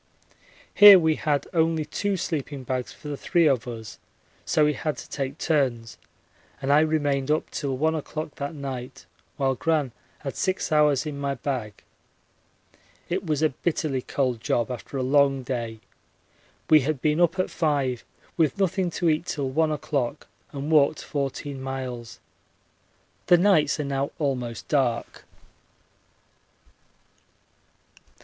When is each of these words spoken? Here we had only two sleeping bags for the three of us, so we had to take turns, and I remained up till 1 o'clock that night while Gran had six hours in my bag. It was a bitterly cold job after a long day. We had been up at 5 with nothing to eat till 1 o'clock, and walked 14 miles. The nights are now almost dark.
Here 0.73 0.97
we 0.97 1.13
had 1.13 1.45
only 1.53 1.85
two 1.85 2.17
sleeping 2.17 2.63
bags 2.63 2.91
for 2.91 3.07
the 3.07 3.15
three 3.15 3.45
of 3.45 3.67
us, 3.67 3.99
so 4.45 4.65
we 4.65 4.73
had 4.73 4.97
to 4.97 5.07
take 5.07 5.37
turns, 5.37 5.99
and 6.59 6.73
I 6.73 6.79
remained 6.79 7.29
up 7.29 7.51
till 7.51 7.77
1 7.77 7.93
o'clock 7.93 8.33
that 8.37 8.55
night 8.55 9.05
while 9.37 9.53
Gran 9.53 9.91
had 10.21 10.35
six 10.35 10.71
hours 10.71 11.05
in 11.05 11.19
my 11.19 11.35
bag. 11.35 11.83
It 13.09 13.27
was 13.27 13.43
a 13.43 13.49
bitterly 13.49 14.01
cold 14.01 14.41
job 14.41 14.71
after 14.71 14.97
a 14.97 15.03
long 15.03 15.43
day. 15.43 15.81
We 16.67 16.79
had 16.79 16.99
been 16.99 17.21
up 17.21 17.37
at 17.37 17.51
5 17.51 18.03
with 18.37 18.57
nothing 18.57 18.89
to 18.89 19.07
eat 19.07 19.27
till 19.27 19.51
1 19.51 19.71
o'clock, 19.71 20.25
and 20.51 20.71
walked 20.71 21.03
14 21.03 21.61
miles. 21.61 22.19
The 23.27 23.37
nights 23.37 23.79
are 23.79 23.83
now 23.85 24.09
almost 24.17 24.67
dark. 24.67 25.25